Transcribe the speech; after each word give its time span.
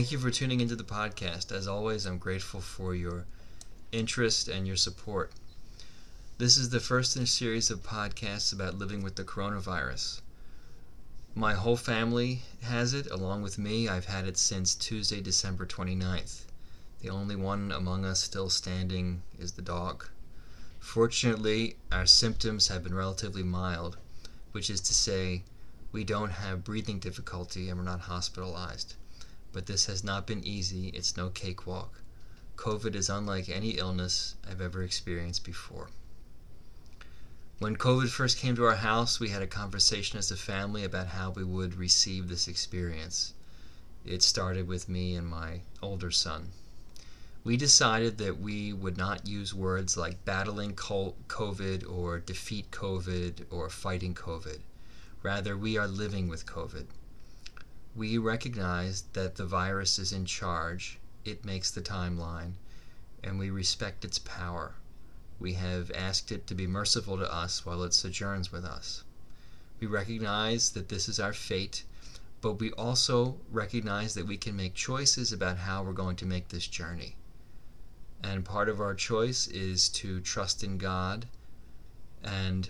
Thank 0.00 0.12
you 0.12 0.18
for 0.18 0.30
tuning 0.30 0.62
into 0.62 0.76
the 0.76 0.82
podcast. 0.82 1.52
As 1.52 1.68
always, 1.68 2.06
I'm 2.06 2.16
grateful 2.16 2.62
for 2.62 2.94
your 2.94 3.26
interest 3.92 4.48
and 4.48 4.66
your 4.66 4.76
support. 4.76 5.30
This 6.38 6.56
is 6.56 6.70
the 6.70 6.80
first 6.80 7.18
in 7.18 7.24
a 7.24 7.26
series 7.26 7.70
of 7.70 7.82
podcasts 7.82 8.50
about 8.50 8.78
living 8.78 9.02
with 9.02 9.16
the 9.16 9.24
coronavirus. 9.24 10.22
My 11.34 11.52
whole 11.52 11.76
family 11.76 12.40
has 12.62 12.94
it, 12.94 13.10
along 13.10 13.42
with 13.42 13.58
me. 13.58 13.90
I've 13.90 14.06
had 14.06 14.26
it 14.26 14.38
since 14.38 14.74
Tuesday, 14.74 15.20
December 15.20 15.66
29th. 15.66 16.44
The 17.02 17.10
only 17.10 17.36
one 17.36 17.70
among 17.70 18.06
us 18.06 18.22
still 18.22 18.48
standing 18.48 19.20
is 19.38 19.52
the 19.52 19.60
dog. 19.60 20.08
Fortunately, 20.78 21.76
our 21.92 22.06
symptoms 22.06 22.68
have 22.68 22.82
been 22.82 22.94
relatively 22.94 23.42
mild, 23.42 23.98
which 24.52 24.70
is 24.70 24.80
to 24.80 24.94
say, 24.94 25.42
we 25.92 26.04
don't 26.04 26.30
have 26.30 26.64
breathing 26.64 27.00
difficulty 27.00 27.68
and 27.68 27.78
we're 27.78 27.84
not 27.84 28.00
hospitalized. 28.00 28.94
But 29.52 29.66
this 29.66 29.86
has 29.86 30.04
not 30.04 30.26
been 30.26 30.44
easy, 30.44 30.88
it's 30.88 31.16
no 31.16 31.28
cakewalk. 31.28 32.00
COVID 32.56 32.94
is 32.94 33.08
unlike 33.08 33.48
any 33.48 33.70
illness 33.70 34.36
I've 34.48 34.60
ever 34.60 34.82
experienced 34.82 35.44
before. 35.44 35.88
When 37.58 37.76
COVID 37.76 38.08
first 38.08 38.38
came 38.38 38.56
to 38.56 38.64
our 38.64 38.76
house, 38.76 39.18
we 39.18 39.30
had 39.30 39.42
a 39.42 39.46
conversation 39.46 40.18
as 40.18 40.30
a 40.30 40.36
family 40.36 40.84
about 40.84 41.08
how 41.08 41.30
we 41.30 41.44
would 41.44 41.74
receive 41.74 42.28
this 42.28 42.48
experience. 42.48 43.34
It 44.04 44.22
started 44.22 44.66
with 44.66 44.88
me 44.88 45.14
and 45.14 45.26
my 45.26 45.60
older 45.82 46.10
son. 46.10 46.52
We 47.42 47.56
decided 47.56 48.18
that 48.18 48.38
we 48.38 48.72
would 48.72 48.96
not 48.96 49.26
use 49.26 49.54
words 49.54 49.96
like 49.96 50.24
battling 50.24 50.74
COVID 50.74 51.90
or 51.90 52.18
defeat 52.18 52.70
COVID 52.70 53.46
or 53.50 53.68
fighting 53.68 54.14
COVID. 54.14 54.60
Rather, 55.22 55.56
we 55.56 55.76
are 55.76 55.88
living 55.88 56.28
with 56.28 56.46
COVID. 56.46 56.86
We 57.94 58.18
recognize 58.18 59.02
that 59.12 59.36
the 59.36 59.46
virus 59.46 59.98
is 59.98 60.12
in 60.12 60.24
charge, 60.24 60.98
it 61.24 61.44
makes 61.44 61.70
the 61.70 61.82
timeline, 61.82 62.52
and 63.22 63.38
we 63.38 63.50
respect 63.50 64.04
its 64.04 64.18
power 64.18 64.74
we 65.40 65.54
have 65.54 65.90
asked 65.92 66.30
it 66.30 66.46
to 66.46 66.54
be 66.54 66.66
merciful 66.66 67.16
to 67.16 67.32
us 67.32 67.64
while 67.64 67.82
it 67.82 67.94
sojourns 67.94 68.52
with 68.52 68.64
us. 68.64 69.02
We 69.80 69.86
recognize 69.86 70.70
that 70.72 70.90
this 70.90 71.08
is 71.08 71.18
our 71.18 71.32
fate, 71.32 71.82
but 72.42 72.60
we 72.60 72.72
also 72.72 73.40
recognize 73.50 74.12
that 74.14 74.26
we 74.26 74.36
can 74.36 74.54
make 74.54 74.74
choices 74.74 75.32
about 75.32 75.56
how 75.56 75.82
we're 75.82 75.92
going 75.94 76.16
to 76.16 76.26
make 76.26 76.48
this 76.48 76.66
journey. 76.66 77.16
And 78.22 78.44
part 78.44 78.68
of 78.68 78.82
our 78.82 78.94
choice 78.94 79.48
is 79.48 79.88
to 79.90 80.20
trust 80.20 80.62
in 80.62 80.76
God 80.76 81.26
and 82.22 82.68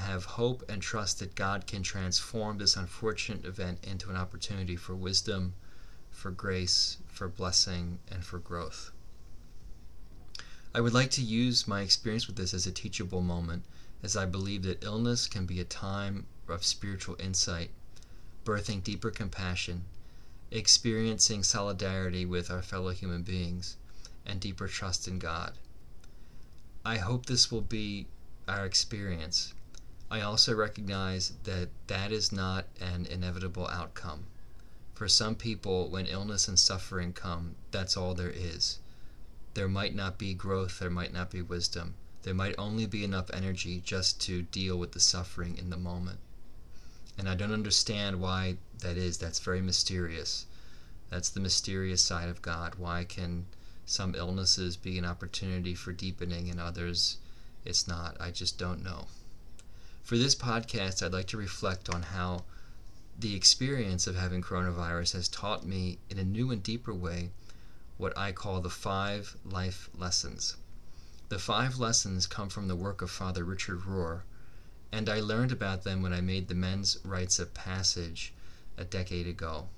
have 0.00 0.24
hope 0.24 0.62
and 0.68 0.82
trust 0.82 1.18
that 1.20 1.34
God 1.34 1.66
can 1.66 1.82
transform 1.82 2.58
this 2.58 2.76
unfortunate 2.76 3.44
event 3.44 3.84
into 3.84 4.10
an 4.10 4.16
opportunity 4.16 4.76
for 4.76 4.94
wisdom, 4.94 5.54
for 6.10 6.30
grace, 6.30 6.98
for 7.06 7.28
blessing, 7.28 7.98
and 8.10 8.24
for 8.24 8.38
growth. 8.38 8.90
I 10.74 10.80
would 10.80 10.92
like 10.92 11.10
to 11.12 11.22
use 11.22 11.66
my 11.66 11.80
experience 11.80 12.26
with 12.26 12.36
this 12.36 12.52
as 12.52 12.66
a 12.66 12.72
teachable 12.72 13.22
moment, 13.22 13.64
as 14.02 14.16
I 14.16 14.26
believe 14.26 14.62
that 14.64 14.84
illness 14.84 15.26
can 15.26 15.46
be 15.46 15.60
a 15.60 15.64
time 15.64 16.26
of 16.48 16.64
spiritual 16.64 17.16
insight, 17.18 17.70
birthing 18.44 18.84
deeper 18.84 19.10
compassion, 19.10 19.84
experiencing 20.50 21.42
solidarity 21.42 22.26
with 22.26 22.50
our 22.50 22.62
fellow 22.62 22.90
human 22.90 23.22
beings, 23.22 23.76
and 24.26 24.40
deeper 24.40 24.68
trust 24.68 25.08
in 25.08 25.18
God. 25.18 25.54
I 26.84 26.98
hope 26.98 27.26
this 27.26 27.50
will 27.50 27.62
be 27.62 28.06
our 28.46 28.64
experience. 28.64 29.54
I 30.10 30.20
also 30.20 30.54
recognize 30.54 31.32
that 31.44 31.68
that 31.88 32.12
is 32.12 32.32
not 32.32 32.66
an 32.80 33.06
inevitable 33.06 33.66
outcome. 33.68 34.26
For 34.94 35.08
some 35.08 35.34
people, 35.34 35.88
when 35.88 36.06
illness 36.06 36.48
and 36.48 36.58
suffering 36.58 37.12
come, 37.12 37.56
that's 37.70 37.96
all 37.96 38.14
there 38.14 38.32
is 38.34 38.78
there 39.56 39.68
might 39.68 39.94
not 39.94 40.18
be 40.18 40.34
growth, 40.34 40.80
there 40.80 40.90
might 40.90 41.14
not 41.14 41.30
be 41.30 41.40
wisdom. 41.40 41.94
There 42.24 42.34
might 42.34 42.54
only 42.58 42.84
be 42.84 43.02
enough 43.02 43.30
energy 43.32 43.80
just 43.82 44.20
to 44.22 44.42
deal 44.42 44.78
with 44.78 44.92
the 44.92 45.00
suffering 45.00 45.56
in 45.56 45.70
the 45.70 45.78
moment. 45.78 46.18
And 47.16 47.26
I 47.26 47.34
don't 47.34 47.54
understand 47.54 48.20
why 48.20 48.58
that 48.80 48.98
is. 48.98 49.16
That's 49.16 49.38
very 49.38 49.62
mysterious. 49.62 50.44
That's 51.08 51.30
the 51.30 51.40
mysterious 51.40 52.02
side 52.02 52.28
of 52.28 52.42
God. 52.42 52.74
Why 52.74 53.04
can 53.04 53.46
some 53.86 54.14
illnesses 54.14 54.76
be 54.76 54.98
an 54.98 55.06
opportunity 55.06 55.74
for 55.74 55.94
deepening 55.94 56.50
and 56.50 56.60
others 56.60 57.16
it's 57.64 57.88
not? 57.88 58.14
I 58.20 58.32
just 58.32 58.58
don't 58.58 58.84
know. 58.84 59.06
For 60.06 60.16
this 60.16 60.36
podcast, 60.36 61.02
I'd 61.02 61.12
like 61.12 61.26
to 61.26 61.36
reflect 61.36 61.92
on 61.92 62.02
how 62.02 62.44
the 63.18 63.34
experience 63.34 64.06
of 64.06 64.14
having 64.14 64.40
coronavirus 64.40 65.14
has 65.14 65.26
taught 65.26 65.66
me 65.66 65.98
in 66.08 66.16
a 66.16 66.24
new 66.24 66.52
and 66.52 66.62
deeper 66.62 66.94
way 66.94 67.32
what 67.96 68.16
I 68.16 68.30
call 68.30 68.60
the 68.60 68.70
five 68.70 69.36
life 69.44 69.90
lessons. 69.98 70.58
The 71.28 71.40
five 71.40 71.80
lessons 71.80 72.28
come 72.28 72.48
from 72.50 72.68
the 72.68 72.76
work 72.76 73.02
of 73.02 73.10
Father 73.10 73.42
Richard 73.42 73.80
Rohr, 73.80 74.22
and 74.92 75.08
I 75.08 75.18
learned 75.18 75.50
about 75.50 75.82
them 75.82 76.02
when 76.02 76.12
I 76.12 76.20
made 76.20 76.46
the 76.46 76.54
men's 76.54 76.98
rites 77.02 77.40
of 77.40 77.52
passage 77.52 78.32
a 78.76 78.84
decade 78.84 79.26
ago. 79.26 79.68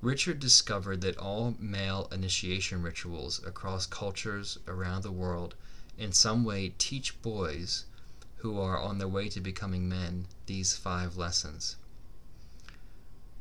Richard 0.00 0.38
discovered 0.38 1.00
that 1.00 1.18
all 1.18 1.56
male 1.58 2.08
initiation 2.12 2.82
rituals 2.82 3.44
across 3.44 3.84
cultures 3.84 4.60
around 4.68 5.02
the 5.02 5.10
world 5.10 5.56
in 5.98 6.12
some 6.12 6.44
way 6.44 6.72
teach 6.78 7.20
boys 7.20 7.84
who 8.38 8.60
are 8.60 8.78
on 8.78 8.98
their 8.98 9.08
way 9.08 9.28
to 9.28 9.40
becoming 9.40 9.88
men 9.88 10.26
these 10.46 10.76
five 10.76 11.16
lessons. 11.16 11.76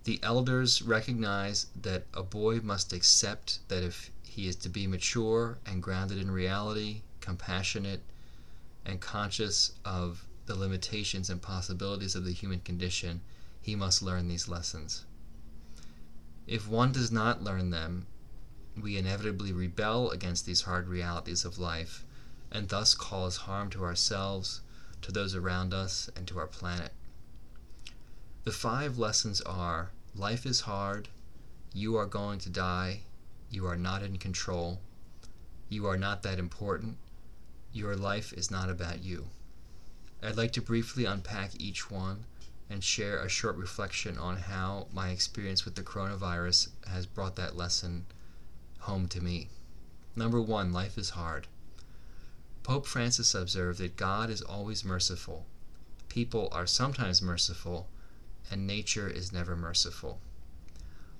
The 0.04 0.20
elders 0.24 0.82
recognize 0.82 1.68
that 1.82 2.06
a 2.14 2.24
boy 2.24 2.60
must 2.62 2.94
accept 2.94 3.60
that 3.68 3.84
if 3.84 4.10
he 4.24 4.48
is 4.48 4.56
to 4.58 4.70
be 4.70 4.88
mature 4.88 5.58
and 5.66 5.84
grounded 5.84 6.18
in 6.18 6.32
reality, 6.32 7.02
compassionate, 7.22 8.02
and 8.86 9.02
conscious 9.02 9.74
of 9.84 10.26
the 10.46 10.56
limitations 10.56 11.30
and 11.30 11.42
possibilities 11.42 12.16
of 12.16 12.24
the 12.24 12.32
human 12.32 12.62
condition, 12.62 13.22
he 13.62 13.76
must 13.76 14.02
learn 14.02 14.28
these 14.28 14.48
lessons. 14.48 15.04
If 16.48 16.68
one 16.68 16.94
does 16.94 17.12
not 17.12 17.44
learn 17.44 17.70
them, 17.70 18.08
we 18.82 18.96
inevitably 18.96 19.52
rebel 19.52 20.12
against 20.12 20.46
these 20.46 20.62
hard 20.62 20.88
realities 20.88 21.44
of 21.44 21.60
life 21.60 22.06
and 22.50 22.70
thus 22.70 22.96
cause 22.96 23.38
harm 23.38 23.70
to 23.72 23.84
ourselves, 23.84 24.62
to 25.02 25.12
those 25.12 25.36
around 25.36 25.74
us, 25.74 26.10
and 26.16 26.28
to 26.28 26.40
our 26.40 26.48
planet. 26.48 26.92
The 28.44 28.52
five 28.52 28.98
lessons 28.98 29.42
are 29.42 29.92
Life 30.18 30.48
is 30.48 30.62
hard. 30.62 31.10
You 31.76 31.96
are 31.96 32.08
going 32.08 32.40
to 32.40 32.50
die. 32.50 33.02
You 33.52 33.68
are 33.68 33.76
not 33.76 34.02
in 34.02 34.18
control. 34.18 34.80
You 35.70 35.86
are 35.86 35.96
not 35.96 36.24
that 36.24 36.40
important. 36.40 36.98
Your 37.72 37.96
life 37.96 38.34
is 38.34 38.50
not 38.50 38.68
about 38.68 39.04
you. 39.04 39.28
I'd 40.24 40.38
like 40.38 40.54
to 40.54 40.62
briefly 40.62 41.06
unpack 41.06 41.52
each 41.60 41.92
one 41.92 42.26
and 42.68 42.84
share 42.84 43.20
a 43.20 43.30
short 43.30 43.58
reflection 43.58 44.18
on 44.18 44.38
how 44.38 44.88
my 44.92 45.10
experience 45.10 45.66
with 45.66 45.76
the 45.76 45.84
coronavirus 45.84 46.70
has 46.88 47.06
brought 47.06 47.36
that 47.36 47.56
lesson 47.56 48.08
home 48.80 49.08
to 49.10 49.22
me. 49.22 49.50
Number 50.16 50.42
one, 50.42 50.74
life 50.74 50.98
is 50.98 51.12
hard. 51.12 51.46
Pope 52.68 52.86
Francis 52.86 53.34
observed 53.34 53.80
that 53.80 53.96
God 53.96 54.30
is 54.30 54.42
always 54.42 54.84
merciful. 54.84 55.46
People 56.10 56.50
are 56.52 56.68
sometimes 56.68 57.22
merciful, 57.22 57.88
and 58.52 58.68
nature 58.68 59.08
is 59.08 59.32
never 59.32 59.56
merciful. 59.56 60.20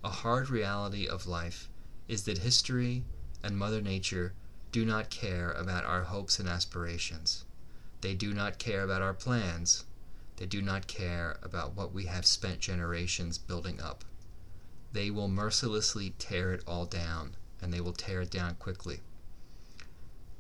A 0.04 0.10
hard 0.10 0.50
reality 0.50 1.08
of 1.08 1.26
life 1.26 1.70
is 2.10 2.24
that 2.24 2.40
history 2.40 3.06
and 3.42 3.58
Mother 3.58 3.80
Nature 3.80 4.34
do 4.74 4.84
not 4.84 5.10
care 5.10 5.54
about 5.54 5.86
our 5.86 6.04
hopes 6.04 6.38
and 6.38 6.50
aspirations. 6.50 7.46
They 8.02 8.14
do 8.14 8.34
not 8.34 8.60
care 8.60 8.84
about 8.84 9.02
our 9.02 9.14
plans. 9.14 9.86
They 10.36 10.48
do 10.48 10.62
not 10.62 10.88
care 10.88 11.40
about 11.42 11.76
what 11.76 11.94
we 11.94 12.08
have 12.08 12.26
spent 12.26 12.60
generations 12.60 13.38
building 13.38 13.80
up. 13.80 14.04
They 14.92 15.10
will 15.10 15.30
mercilessly 15.30 16.14
tear 16.20 16.52
it 16.52 16.64
all 16.68 16.86
down, 16.86 17.38
and 17.62 17.74
they 17.74 17.80
will 17.80 17.94
tear 17.94 18.20
it 18.20 18.32
down 18.32 18.56
quickly. 18.56 19.00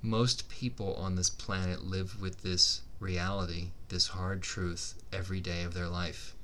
Most 0.01 0.47
people 0.47 0.94
on 0.95 1.15
this 1.15 1.29
planet 1.29 1.83
live 1.83 2.21
with 2.21 2.44
this 2.44 2.81
reality, 2.99 3.71
this 3.89 4.07
hard 4.07 4.44
truth, 4.44 4.94
every 5.11 5.39
day 5.39 5.63
of 5.63 5.73
their 5.73 5.88
life. 5.88 6.35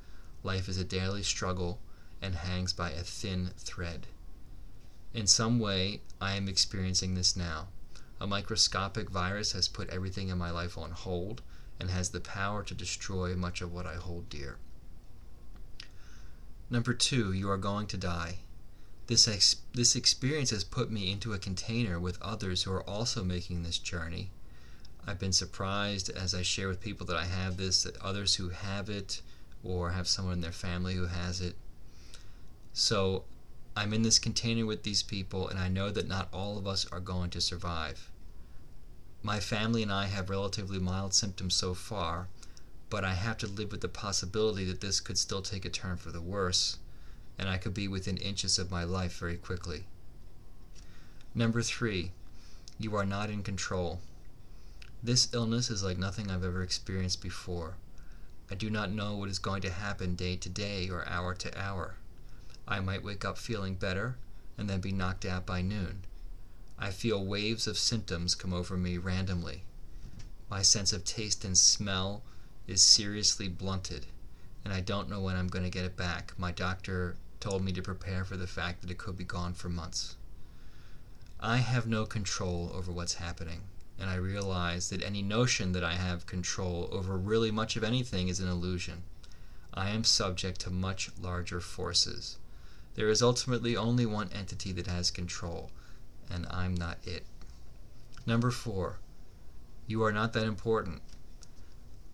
Life 0.42 0.68
is 0.68 0.78
a 0.78 0.84
daily 0.84 1.22
struggle 1.22 1.80
and 2.22 2.36
hangs 2.36 2.74
by 2.74 2.92
a 2.92 3.04
thin 3.04 3.52
thread. 3.58 4.08
In 5.14 5.28
some 5.28 5.60
way, 5.60 6.02
I 6.20 6.34
am 6.34 6.48
experiencing 6.48 7.14
this 7.14 7.36
now. 7.36 7.68
A 8.20 8.26
microscopic 8.26 9.10
virus 9.10 9.52
has 9.52 9.68
put 9.68 9.90
everything 9.90 10.30
in 10.30 10.38
my 10.38 10.50
life 10.50 10.78
on 10.78 10.92
hold 10.92 11.44
and 11.80 11.92
has 11.92 12.10
the 12.10 12.22
power 12.22 12.64
to 12.64 12.74
destroy 12.74 13.36
much 13.36 13.62
of 13.62 13.72
what 13.72 13.86
I 13.86 13.96
hold 13.96 14.30
dear. 14.30 14.58
Number 16.70 16.94
two, 16.94 17.34
you 17.34 17.50
are 17.52 17.58
going 17.58 17.86
to 17.88 17.98
die. 17.98 18.40
This, 19.08 19.28
ex- 19.28 19.58
this 19.74 19.96
experience 19.96 20.52
has 20.52 20.64
put 20.64 20.90
me 20.90 21.12
into 21.12 21.34
a 21.34 21.40
container 21.40 22.00
with 22.00 22.22
others 22.22 22.64
who 22.64 22.72
are 22.72 22.90
also 22.90 23.24
making 23.24 23.64
this 23.64 23.78
journey. 23.78 24.32
I've 25.06 25.20
been 25.20 25.34
surprised 25.34 26.10
as 26.10 26.34
I 26.34 26.42
share 26.44 26.70
with 26.70 26.80
people 26.80 27.06
that 27.08 27.18
I 27.18 27.26
have 27.26 27.58
this, 27.58 27.84
that 27.84 27.98
others 27.98 28.36
who 28.36 28.50
have 28.50 28.90
it 28.90 29.22
or 29.64 29.92
have 29.92 30.08
someone 30.08 30.36
in 30.36 30.42
their 30.42 30.52
family 30.52 30.96
who 30.96 31.08
has 31.08 31.42
it. 31.42 31.56
So 32.72 33.26
I'm 33.76 33.94
in 33.94 34.04
this 34.04 34.20
container 34.20 34.66
with 34.66 34.84
these 34.84 35.04
people, 35.04 35.48
and 35.48 35.60
I 35.60 35.68
know 35.68 35.90
that 35.90 36.08
not 36.08 36.30
all 36.32 36.58
of 36.58 36.68
us 36.68 36.86
are 36.92 37.00
going 37.00 37.30
to 37.32 37.42
survive. 37.42 38.10
My 39.22 39.40
family 39.40 39.84
and 39.84 39.92
I 39.92 40.08
have 40.08 40.30
relatively 40.30 40.80
mild 40.80 41.14
symptoms 41.14 41.56
so 41.56 41.74
far, 41.74 42.28
but 42.90 43.04
I 43.04 43.16
have 43.16 43.38
to 43.40 43.48
live 43.48 43.72
with 43.72 43.82
the 43.82 43.90
possibility 43.90 44.64
that 44.66 44.82
this 44.82 45.00
could 45.00 45.18
still 45.18 45.42
take 45.42 45.66
a 45.66 45.70
turn 45.70 45.98
for 45.98 46.12
the 46.12 46.22
worse, 46.22 46.78
and 47.38 47.50
I 47.50 47.58
could 47.58 47.74
be 47.74 47.88
within 47.88 48.18
inches 48.18 48.60
of 48.60 48.72
my 48.72 48.84
life 48.84 49.18
very 49.18 49.38
quickly. 49.38 49.86
Number 51.36 51.62
three, 51.62 52.12
you 52.78 52.96
are 52.96 53.06
not 53.06 53.30
in 53.30 53.44
control. 53.44 54.02
This 55.02 55.34
illness 55.34 55.70
is 55.70 55.84
like 55.84 55.98
nothing 55.98 56.30
I've 56.30 56.44
ever 56.44 56.62
experienced 56.62 57.22
before. 57.22 57.76
I 58.52 58.56
do 58.56 58.70
not 58.70 58.92
know 58.92 59.16
what 59.16 59.30
is 59.30 59.40
going 59.40 59.62
to 59.64 59.72
happen 59.72 60.16
day 60.16 60.36
to 60.36 60.50
day 60.50 60.90
or 60.90 61.08
hour 61.08 61.34
to 61.36 61.60
hour. 61.60 61.96
I 62.68 62.80
might 62.80 63.04
wake 63.04 63.26
up 63.26 63.38
feeling 63.38 63.76
better 63.76 64.16
and 64.58 64.70
then 64.70 64.80
be 64.80 64.92
knocked 64.92 65.26
out 65.26 65.46
by 65.46 65.62
noon. 65.62 66.04
I 66.78 66.92
feel 66.92 67.26
waves 67.26 67.68
of 67.68 67.78
symptoms 67.78 68.36
come 68.36 68.54
over 68.54 68.78
me 68.78 68.98
randomly. 68.98 69.64
My 70.50 70.62
sense 70.62 70.94
of 70.94 71.04
taste 71.04 71.44
and 71.44 71.58
smell 71.58 72.24
is 72.68 72.82
seriously 72.82 73.48
blunted, 73.48 74.06
and 74.64 74.74
I 74.74 74.80
don't 74.80 75.10
know 75.10 75.20
when 75.20 75.36
I'm 75.36 75.48
going 75.48 75.64
to 75.64 75.70
get 75.70 75.86
it 75.86 75.98
back. 75.98 76.34
My 76.38 76.52
doctor 76.52 77.16
told 77.40 77.64
me 77.64 77.72
to 77.74 77.82
prepare 77.82 78.24
for 78.24 78.38
the 78.38 78.48
fact 78.48 78.82
that 78.82 78.92
it 78.92 78.98
could 78.98 79.18
be 79.18 79.24
gone 79.24 79.54
for 79.54 79.70
months. 79.70 80.16
I 81.40 81.58
have 81.58 81.86
no 81.86 82.06
control 82.06 82.72
over 82.74 82.92
what's 82.92 83.16
happening, 83.16 83.64
and 84.00 84.10
I 84.10 84.16
realize 84.16 84.90
that 84.90 85.04
any 85.04 85.22
notion 85.22 85.74
that 85.74 85.84
I 85.84 85.96
have 85.96 86.26
control 86.26 86.88
over 86.92 87.18
really 87.18 87.52
much 87.52 87.76
of 87.76 87.84
anything 87.84 88.30
is 88.30 88.40
an 88.40 88.48
illusion. 88.48 89.04
I 89.74 89.90
am 89.90 90.04
subject 90.04 90.62
to 90.62 90.70
much 90.70 91.10
larger 91.20 91.60
forces. 91.60 92.38
There 92.96 93.10
is 93.10 93.22
ultimately 93.22 93.76
only 93.76 94.06
one 94.06 94.30
entity 94.32 94.72
that 94.72 94.88
has 94.88 95.12
control, 95.12 95.72
and 96.30 96.48
I'm 96.50 96.76
not 96.76 97.00
it. 97.04 97.26
Number 98.26 98.52
four, 98.52 99.00
you 99.86 100.04
are 100.04 100.14
not 100.14 100.32
that 100.34 100.46
important. 100.46 101.02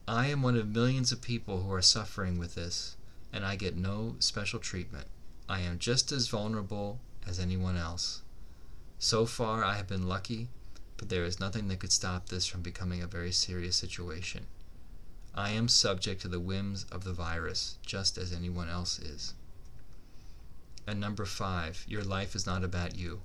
I 0.09 0.25
am 0.25 0.41
one 0.41 0.55
of 0.55 0.67
millions 0.67 1.11
of 1.11 1.21
people 1.21 1.61
who 1.61 1.71
are 1.71 1.83
suffering 1.83 2.39
with 2.39 2.55
this, 2.55 2.97
and 3.31 3.45
I 3.45 3.55
get 3.55 3.77
no 3.77 4.15
special 4.17 4.57
treatment. 4.57 5.05
I 5.47 5.59
am 5.59 5.77
just 5.77 6.11
as 6.11 6.29
vulnerable 6.29 6.99
as 7.27 7.39
anyone 7.39 7.77
else. 7.77 8.23
So 8.97 9.27
far, 9.27 9.63
I 9.63 9.75
have 9.75 9.85
been 9.85 10.07
lucky, 10.07 10.49
but 10.97 11.09
there 11.09 11.25
is 11.25 11.39
nothing 11.39 11.67
that 11.67 11.79
could 11.79 11.91
stop 11.91 12.29
this 12.29 12.47
from 12.47 12.63
becoming 12.63 13.03
a 13.03 13.07
very 13.07 13.31
serious 13.31 13.75
situation. 13.75 14.47
I 15.35 15.51
am 15.51 15.67
subject 15.67 16.23
to 16.23 16.27
the 16.27 16.39
whims 16.39 16.87
of 16.91 17.03
the 17.03 17.13
virus, 17.13 17.77
just 17.85 18.17
as 18.17 18.33
anyone 18.33 18.67
else 18.67 18.97
is. 18.97 19.35
And 20.87 20.99
number 20.99 21.25
five, 21.25 21.85
your 21.87 22.03
life 22.03 22.33
is 22.33 22.47
not 22.47 22.63
about 22.63 22.95
you. 22.95 23.21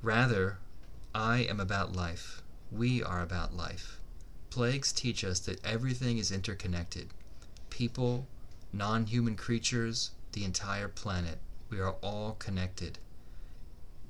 Rather, 0.00 0.56
I 1.14 1.40
am 1.40 1.60
about 1.60 1.94
life. 1.94 2.42
We 2.72 3.02
are 3.02 3.20
about 3.20 3.54
life. 3.54 3.99
Plagues 4.50 4.92
teach 4.92 5.22
us 5.22 5.38
that 5.40 5.64
everything 5.64 6.18
is 6.18 6.32
interconnected 6.32 7.10
people, 7.70 8.26
non 8.72 9.06
human 9.06 9.36
creatures, 9.36 10.10
the 10.32 10.44
entire 10.44 10.88
planet. 10.88 11.38
We 11.70 11.80
are 11.80 11.94
all 12.02 12.34
connected. 12.38 12.98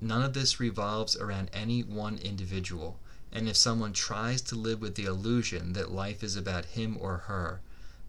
None 0.01 0.23
of 0.23 0.33
this 0.33 0.59
revolves 0.59 1.15
around 1.15 1.51
any 1.53 1.83
one 1.83 2.17
individual, 2.17 2.99
and 3.31 3.49
if 3.49 3.57
someone 3.57 3.93
tries 3.93 4.41
to 4.43 4.57
live 4.57 4.81
with 4.81 4.95
the 4.95 5.05
illusion 5.05 5.75
that 5.75 5.93
life 5.93 6.25
is 6.25 6.37
about 6.37 6.65
him 6.65 6.97
or 6.99 7.19
her, 7.29 7.61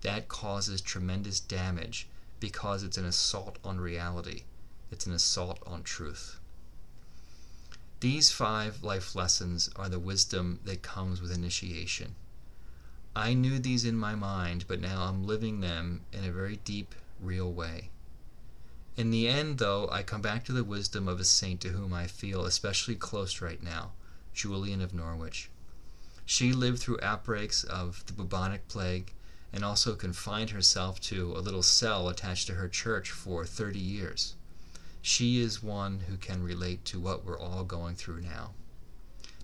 that 0.02 0.30
causes 0.30 0.82
tremendous 0.82 1.40
damage 1.40 2.08
because 2.40 2.82
it's 2.82 2.98
an 2.98 3.06
assault 3.06 3.58
on 3.64 3.80
reality. 3.80 4.44
It's 4.90 5.06
an 5.06 5.14
assault 5.14 5.60
on 5.68 5.84
truth. 5.84 6.40
These 8.00 8.32
five 8.32 8.84
life 8.84 9.16
lessons 9.16 9.70
are 9.76 9.90
the 9.90 10.00
wisdom 10.00 10.60
that 10.64 10.82
comes 10.82 11.22
with 11.22 11.32
initiation. 11.32 12.16
I 13.16 13.34
knew 13.34 13.60
these 13.60 13.84
in 13.84 13.98
my 13.98 14.16
mind, 14.16 14.66
but 14.68 14.80
now 14.80 15.04
I'm 15.04 15.26
living 15.26 15.60
them 15.60 16.02
in 16.14 16.24
a 16.24 16.32
very 16.32 16.56
deep, 16.58 16.96
real 17.20 17.52
way. 17.52 17.90
In 18.96 19.12
the 19.12 19.28
end, 19.28 19.58
though, 19.58 19.90
I 19.90 20.04
come 20.04 20.22
back 20.22 20.46
to 20.46 20.54
the 20.54 20.64
wisdom 20.64 21.08
of 21.08 21.20
a 21.20 21.26
saint 21.26 21.60
to 21.62 21.70
whom 21.70 21.94
I 21.94 22.08
feel 22.08 22.46
especially 22.46 22.96
close 22.96 23.42
right 23.42 23.62
now, 23.62 23.92
Julian 24.34 24.82
of 24.82 24.94
Norwich. 24.94 25.50
She 26.26 26.54
lived 26.54 26.80
through 26.80 27.02
outbreaks 27.02 27.66
of 27.66 28.06
the 28.06 28.14
bubonic 28.14 28.68
plague 28.70 29.14
and 29.52 29.66
also 29.66 29.96
confined 29.96 30.52
herself 30.52 31.02
to 31.02 31.34
a 31.36 31.42
little 31.42 31.64
cell 31.64 32.08
attached 32.08 32.48
to 32.48 32.54
her 32.54 32.70
church 32.70 33.12
for 33.12 33.46
30 33.46 33.80
years. 33.80 34.36
She 35.02 35.42
is 35.42 35.62
one 35.62 36.02
who 36.08 36.16
can 36.16 36.44
relate 36.44 36.86
to 36.86 37.00
what 37.00 37.26
we're 37.26 37.40
all 37.40 37.66
going 37.66 37.96
through 37.96 38.22
now. 38.22 38.54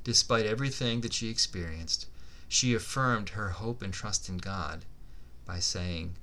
Despite 0.04 0.46
everything 0.46 1.02
that 1.02 1.14
she 1.14 1.30
experienced, 1.30 2.06
she 2.48 2.74
affirmed 2.74 3.30
her 3.30 3.50
hope 3.50 3.82
and 3.82 3.94
trust 3.94 4.30
in 4.30 4.38
God 4.38 4.86
by 5.46 5.60
saying, 5.60 6.16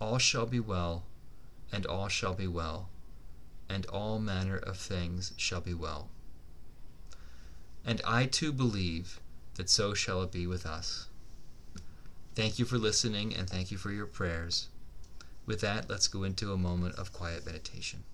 All 0.00 0.18
shall 0.18 0.46
be 0.46 0.60
well, 0.60 1.04
and 1.70 1.86
all 1.86 2.08
shall 2.08 2.34
be 2.34 2.46
well, 2.46 2.90
and 3.68 3.86
all 3.86 4.18
manner 4.18 4.56
of 4.56 4.76
things 4.76 5.32
shall 5.36 5.60
be 5.60 5.74
well. 5.74 6.10
And 7.84 8.00
I 8.04 8.26
too 8.26 8.52
believe 8.52 9.20
that 9.54 9.68
so 9.68 9.94
shall 9.94 10.22
it 10.22 10.32
be 10.32 10.46
with 10.46 10.66
us. 10.66 11.08
Thank 12.34 12.58
you 12.58 12.64
for 12.64 12.78
listening 12.78 13.34
and 13.34 13.48
thank 13.48 13.70
you 13.70 13.76
for 13.76 13.90
your 13.90 14.06
prayers. 14.06 14.68
With 15.44 15.60
that, 15.60 15.90
let's 15.90 16.08
go 16.08 16.22
into 16.22 16.52
a 16.52 16.56
moment 16.56 16.94
of 16.96 17.12
quiet 17.12 17.44
meditation. 17.44 18.04